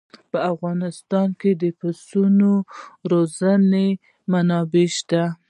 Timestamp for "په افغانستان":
0.31-1.27